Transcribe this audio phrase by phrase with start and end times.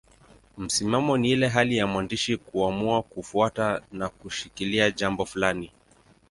[0.57, 5.71] Msimamo ni ile hali ya mwandishi kuamua kufuata na kushikilia jambo fulani.